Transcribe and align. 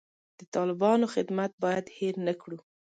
د 0.39 0.41
طالبانو 0.55 1.05
خدمت 1.13 1.51
باید 1.63 1.85
هیر 1.97 2.15
نه 2.27 2.33
کړو. 2.41 2.59